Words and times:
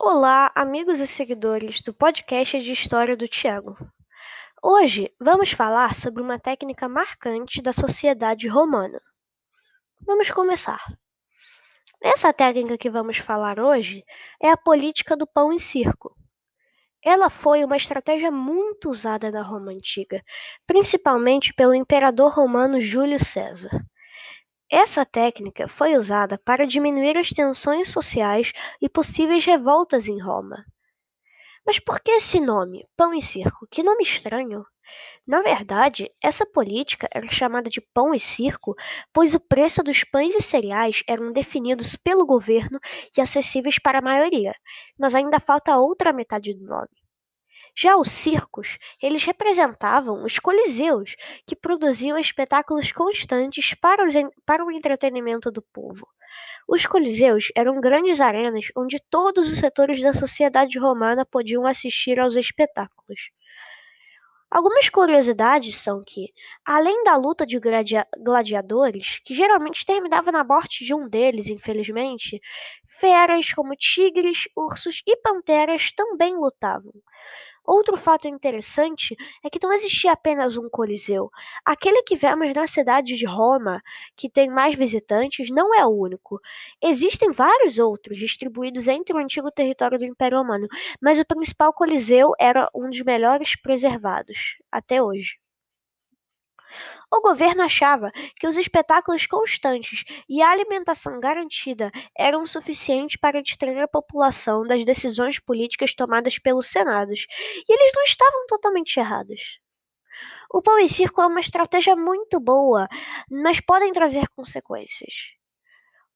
Olá, 0.00 0.52
amigos 0.54 1.00
e 1.00 1.08
seguidores 1.08 1.82
do 1.82 1.92
podcast 1.92 2.60
de 2.60 2.70
História 2.70 3.16
do 3.16 3.26
Tiago. 3.26 3.76
Hoje 4.62 5.12
vamos 5.18 5.50
falar 5.50 5.92
sobre 5.96 6.22
uma 6.22 6.38
técnica 6.38 6.88
marcante 6.88 7.60
da 7.60 7.72
sociedade 7.72 8.46
romana. 8.46 9.02
Vamos 10.00 10.30
começar. 10.30 10.80
Essa 12.00 12.32
técnica 12.32 12.78
que 12.78 12.88
vamos 12.88 13.18
falar 13.18 13.58
hoje 13.58 14.04
é 14.40 14.48
a 14.48 14.56
política 14.56 15.16
do 15.16 15.26
pão 15.26 15.52
e 15.52 15.58
circo. 15.58 16.14
Ela 17.04 17.28
foi 17.28 17.64
uma 17.64 17.76
estratégia 17.76 18.30
muito 18.30 18.88
usada 18.88 19.32
na 19.32 19.42
Roma 19.42 19.72
antiga, 19.72 20.22
principalmente 20.64 21.52
pelo 21.52 21.74
imperador 21.74 22.32
romano 22.32 22.80
Júlio 22.80 23.18
César. 23.18 23.84
Essa 24.70 25.04
técnica 25.04 25.68
foi 25.68 25.94
usada 25.94 26.38
para 26.38 26.66
diminuir 26.66 27.18
as 27.18 27.28
tensões 27.30 27.88
sociais 27.88 28.52
e 28.80 28.88
possíveis 28.88 29.44
revoltas 29.44 30.08
em 30.08 30.18
Roma. 30.18 30.64
Mas 31.66 31.78
por 31.78 32.00
que 32.00 32.12
esse 32.12 32.40
nome, 32.40 32.86
pão 32.96 33.14
e 33.14 33.20
circo? 33.20 33.66
Que 33.70 33.82
nome 33.82 34.02
estranho! 34.02 34.64
Na 35.26 35.42
verdade, 35.42 36.10
essa 36.22 36.46
política 36.46 37.08
era 37.12 37.30
chamada 37.30 37.70
de 37.70 37.80
pão 37.80 38.14
e 38.14 38.18
circo, 38.18 38.74
pois 39.12 39.34
o 39.34 39.40
preço 39.40 39.82
dos 39.82 40.04
pães 40.04 40.34
e 40.34 40.40
cereais 40.40 41.02
eram 41.06 41.32
definidos 41.32 41.96
pelo 41.96 42.26
governo 42.26 42.80
e 43.16 43.20
acessíveis 43.20 43.78
para 43.78 43.98
a 43.98 44.02
maioria, 44.02 44.54
mas 44.98 45.14
ainda 45.14 45.38
falta 45.40 45.76
outra 45.78 46.12
metade 46.12 46.54
do 46.54 46.64
nome. 46.66 46.88
Já 47.80 47.96
os 47.96 48.10
circos, 48.10 48.76
eles 49.00 49.22
representavam 49.22 50.24
os 50.24 50.40
coliseus, 50.40 51.14
que 51.46 51.54
produziam 51.54 52.18
espetáculos 52.18 52.90
constantes 52.90 53.72
para, 53.74 54.04
os, 54.04 54.14
para 54.44 54.64
o 54.64 54.72
entretenimento 54.72 55.48
do 55.48 55.62
povo. 55.62 56.04
Os 56.66 56.86
coliseus 56.86 57.52
eram 57.54 57.80
grandes 57.80 58.20
arenas 58.20 58.66
onde 58.76 59.00
todos 59.08 59.48
os 59.48 59.60
setores 59.60 60.02
da 60.02 60.12
sociedade 60.12 60.76
romana 60.76 61.24
podiam 61.24 61.64
assistir 61.68 62.18
aos 62.18 62.34
espetáculos. 62.34 63.30
Algumas 64.50 64.88
curiosidades 64.88 65.76
são 65.76 66.02
que, 66.04 66.32
além 66.64 67.04
da 67.04 67.14
luta 67.14 67.46
de 67.46 67.60
gladiadores, 68.18 69.20
que 69.24 69.34
geralmente 69.34 69.86
terminava 69.86 70.32
na 70.32 70.42
morte 70.42 70.84
de 70.84 70.92
um 70.92 71.08
deles, 71.08 71.48
infelizmente, 71.48 72.40
feras 72.88 73.52
como 73.52 73.76
tigres, 73.76 74.48
ursos 74.56 75.00
e 75.06 75.16
panteras 75.18 75.92
também 75.92 76.34
lutavam. 76.34 76.94
Outro 77.68 77.98
fato 77.98 78.26
interessante 78.26 79.14
é 79.44 79.50
que 79.50 79.58
não 79.62 79.70
existia 79.74 80.12
apenas 80.12 80.56
um 80.56 80.70
coliseu. 80.70 81.30
Aquele 81.62 82.02
que 82.02 82.16
vemos 82.16 82.54
na 82.54 82.66
cidade 82.66 83.14
de 83.14 83.26
Roma, 83.26 83.82
que 84.16 84.30
tem 84.30 84.48
mais 84.48 84.74
visitantes, 84.74 85.50
não 85.50 85.74
é 85.74 85.84
o 85.84 85.90
único. 85.90 86.40
Existem 86.82 87.30
vários 87.30 87.78
outros 87.78 88.16
distribuídos 88.18 88.88
entre 88.88 89.14
o 89.14 89.18
antigo 89.18 89.50
território 89.50 89.98
do 89.98 90.06
Império 90.06 90.38
Romano, 90.38 90.66
mas 90.98 91.18
o 91.18 91.26
principal 91.26 91.70
coliseu 91.74 92.32
era 92.40 92.70
um 92.74 92.88
dos 92.88 93.02
melhores 93.02 93.54
preservados 93.54 94.56
até 94.72 95.02
hoje. 95.02 95.36
O 97.10 97.20
governo 97.20 97.62
achava 97.62 98.10
que 98.36 98.46
os 98.46 98.56
espetáculos 98.56 99.26
constantes 99.26 100.04
e 100.28 100.40
a 100.40 100.50
alimentação 100.50 101.20
garantida 101.20 101.90
eram 102.16 102.46
suficientes 102.46 103.18
para 103.20 103.42
distrair 103.42 103.80
a 103.80 103.88
população 103.88 104.66
das 104.66 104.84
decisões 104.84 105.38
políticas 105.38 105.94
tomadas 105.94 106.38
pelos 106.38 106.66
senados, 106.66 107.26
e 107.68 107.72
eles 107.72 107.92
não 107.94 108.02
estavam 108.04 108.46
totalmente 108.46 108.98
errados. 108.98 109.58
O 110.50 110.60
pão 110.62 110.78
e 110.78 110.88
circo 110.88 111.22
é 111.22 111.26
uma 111.26 111.40
estratégia 111.40 111.96
muito 111.96 112.38
boa, 112.40 112.88
mas 113.30 113.60
podem 113.60 113.92
trazer 113.92 114.28
consequências. 114.36 115.37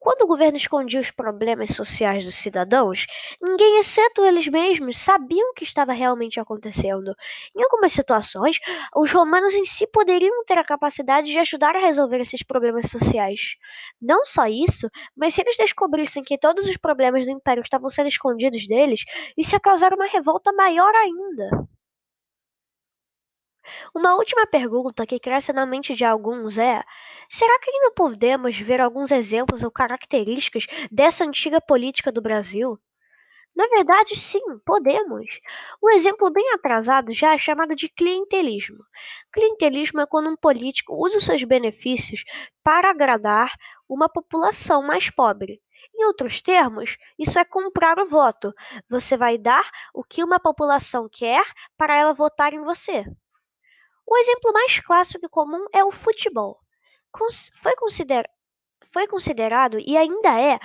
Quando 0.00 0.22
o 0.22 0.26
governo 0.26 0.56
escondia 0.56 1.00
os 1.00 1.10
problemas 1.10 1.70
sociais 1.70 2.24
dos 2.24 2.34
cidadãos, 2.36 3.06
ninguém, 3.40 3.78
exceto 3.78 4.24
eles 4.24 4.46
mesmos, 4.48 4.96
sabiam 4.96 5.50
o 5.50 5.54
que 5.54 5.64
estava 5.64 5.92
realmente 5.92 6.40
acontecendo. 6.40 7.14
Em 7.56 7.62
algumas 7.62 7.92
situações, 7.92 8.58
os 8.96 9.12
romanos 9.12 9.54
em 9.54 9.64
si 9.64 9.86
poderiam 9.86 10.44
ter 10.44 10.58
a 10.58 10.64
capacidade 10.64 11.30
de 11.30 11.38
ajudar 11.38 11.76
a 11.76 11.80
resolver 11.80 12.20
esses 12.20 12.42
problemas 12.42 12.90
sociais. 12.90 13.56
Não 14.00 14.24
só 14.24 14.46
isso, 14.46 14.88
mas 15.16 15.34
se 15.34 15.42
eles 15.42 15.56
descobrissem 15.56 16.22
que 16.22 16.38
todos 16.38 16.66
os 16.66 16.76
problemas 16.76 17.26
do 17.26 17.32
império 17.32 17.62
estavam 17.62 17.88
sendo 17.88 18.08
escondidos 18.08 18.66
deles, 18.66 19.02
isso 19.36 19.54
ia 19.54 19.60
causar 19.60 19.92
uma 19.92 20.06
revolta 20.06 20.52
maior 20.52 20.94
ainda. 20.94 21.68
Uma 23.94 24.14
última 24.14 24.46
pergunta 24.46 25.06
que 25.06 25.18
cresce 25.18 25.52
na 25.52 25.66
mente 25.66 25.94
de 25.94 26.04
alguns 26.04 26.58
é: 26.58 26.82
será 27.28 27.58
que 27.60 27.70
ainda 27.70 27.90
podemos 27.92 28.58
ver 28.58 28.80
alguns 28.80 29.10
exemplos 29.10 29.62
ou 29.62 29.70
características 29.70 30.66
dessa 30.90 31.24
antiga 31.24 31.60
política 31.60 32.12
do 32.12 32.22
Brasil? 32.22 32.78
Na 33.58 33.66
verdade, 33.66 34.14
sim, 34.14 34.40
podemos. 34.64 35.40
Um 35.82 35.90
exemplo 35.90 36.30
bem 36.30 36.52
atrasado 36.52 37.12
já 37.12 37.34
é 37.34 37.38
chamado 37.38 37.74
de 37.74 37.88
clientelismo. 37.88 38.78
Clientelismo 39.32 40.00
é 40.00 40.06
quando 40.06 40.30
um 40.30 40.36
político 40.36 40.94
usa 40.94 41.20
seus 41.20 41.42
benefícios 41.42 42.22
para 42.62 42.90
agradar 42.90 43.52
uma 43.88 44.08
população 44.08 44.80
mais 44.80 45.10
pobre. 45.10 45.60
Em 45.92 46.04
outros 46.04 46.40
termos, 46.40 46.96
isso 47.18 47.36
é 47.36 47.44
comprar 47.44 47.98
o 47.98 48.08
voto. 48.08 48.54
Você 48.88 49.16
vai 49.16 49.36
dar 49.36 49.68
o 49.92 50.04
que 50.04 50.22
uma 50.22 50.38
população 50.38 51.08
quer 51.10 51.44
para 51.76 51.96
ela 51.96 52.14
votar 52.14 52.54
em 52.54 52.62
você. 52.62 53.04
O 54.10 54.16
exemplo 54.16 54.54
mais 54.54 54.80
clássico 54.80 55.26
e 55.26 55.28
comum 55.28 55.66
é 55.70 55.84
o 55.84 55.92
futebol. 55.92 56.58
Foi, 57.62 57.76
consider... 57.76 58.26
Foi 58.90 59.06
considerado 59.06 59.78
e 59.78 59.98
ainda 59.98 60.40
é 60.40 60.58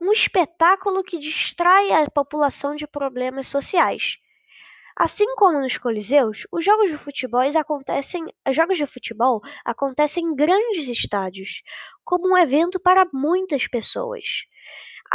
um 0.00 0.12
espetáculo 0.12 1.02
que 1.02 1.18
distrai 1.18 1.90
a 1.90 2.08
população 2.08 2.76
de 2.76 2.86
problemas 2.86 3.48
sociais. 3.48 4.18
Assim 4.96 5.26
como 5.34 5.60
nos 5.60 5.76
coliseus, 5.76 6.46
os 6.52 6.64
jogos 6.64 6.88
de 6.88 6.96
futebol 6.96 7.40
acontecem, 7.40 8.26
os 8.48 8.54
jogos 8.54 8.78
de 8.78 8.86
futebol 8.86 9.42
acontecem 9.64 10.24
em 10.24 10.36
grandes 10.36 10.86
estádios, 10.86 11.62
como 12.04 12.32
um 12.32 12.38
evento 12.38 12.78
para 12.78 13.08
muitas 13.12 13.66
pessoas. 13.66 14.44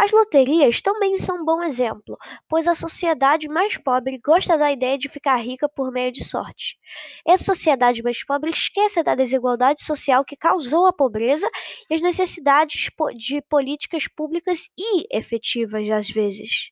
As 0.01 0.13
loterias 0.13 0.81
também 0.81 1.17
são 1.17 1.41
um 1.41 1.43
bom 1.43 1.61
exemplo, 1.61 2.17
pois 2.47 2.69
a 2.69 2.73
sociedade 2.73 3.49
mais 3.49 3.75
pobre 3.75 4.17
gosta 4.17 4.57
da 4.57 4.71
ideia 4.71 4.97
de 4.97 5.09
ficar 5.09 5.35
rica 5.35 5.67
por 5.67 5.91
meio 5.91 6.09
de 6.09 6.23
sorte. 6.23 6.79
Essa 7.27 7.43
sociedade 7.43 8.01
mais 8.01 8.23
pobre 8.25 8.49
esquece 8.49 9.03
da 9.03 9.13
desigualdade 9.13 9.83
social 9.83 10.23
que 10.23 10.37
causou 10.37 10.87
a 10.87 10.93
pobreza 10.93 11.49
e 11.89 11.95
as 11.95 12.01
necessidades 12.01 12.89
de 13.17 13.41
políticas 13.41 14.07
públicas 14.07 14.69
e 14.77 15.05
efetivas 15.11 15.89
às 15.89 16.09
vezes. 16.09 16.69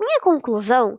Minha 0.00 0.22
conclusão 0.22 0.98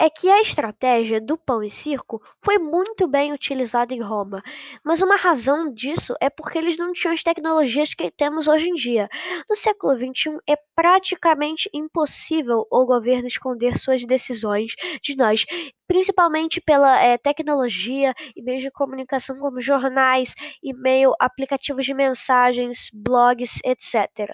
é 0.00 0.08
que 0.08 0.30
a 0.30 0.40
estratégia 0.40 1.20
do 1.20 1.36
pão 1.36 1.62
e 1.62 1.68
circo 1.68 2.22
foi 2.42 2.58
muito 2.58 3.06
bem 3.06 3.34
utilizada 3.34 3.92
em 3.92 4.00
Roma, 4.00 4.42
mas 4.82 5.02
uma 5.02 5.14
razão 5.14 5.70
disso 5.70 6.14
é 6.22 6.30
porque 6.30 6.56
eles 6.56 6.78
não 6.78 6.94
tinham 6.94 7.12
as 7.12 7.22
tecnologias 7.22 7.92
que 7.92 8.10
temos 8.10 8.48
hoje 8.48 8.70
em 8.70 8.72
dia. 8.72 9.10
No 9.46 9.54
século 9.54 9.94
XXI, 9.94 10.38
é 10.48 10.56
praticamente 10.74 11.68
impossível 11.74 12.66
o 12.70 12.86
governo 12.86 13.28
esconder 13.28 13.76
suas 13.76 14.02
decisões 14.06 14.74
de 15.02 15.14
nós, 15.14 15.44
principalmente 15.86 16.62
pela 16.62 16.98
é, 16.98 17.18
tecnologia 17.18 18.14
e 18.34 18.42
meios 18.42 18.62
de 18.62 18.70
comunicação 18.70 19.38
como 19.38 19.60
jornais, 19.60 20.34
e-mail, 20.62 21.12
aplicativos 21.20 21.84
de 21.84 21.92
mensagens, 21.92 22.88
blogs, 22.94 23.58
etc. 23.62 24.32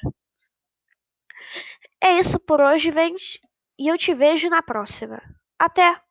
É 2.01 2.21
isso 2.21 2.39
por 2.39 2.61
hoje, 2.61 2.93
gente, 2.93 3.41
e 3.77 3.89
eu 3.89 3.99
te 3.99 4.15
vejo 4.15 4.49
na 4.49 4.63
próxima. 4.63 5.21
Até! 5.59 6.06